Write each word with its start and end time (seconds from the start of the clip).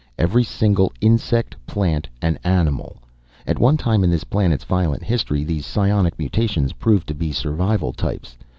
Every 0.17 0.43
single 0.43 0.91
insect, 0.99 1.55
plant 1.67 2.09
and 2.23 2.39
animal. 2.43 3.03
At 3.45 3.59
one 3.59 3.77
time 3.77 4.03
in 4.03 4.09
this 4.09 4.23
planet's 4.23 4.63
violent 4.63 5.03
history 5.03 5.43
these 5.43 5.67
psionic 5.67 6.17
mutations 6.17 6.73
proved 6.73 7.05
to 7.09 7.13
be 7.13 7.31
survival 7.31 7.93
types. 7.93 8.35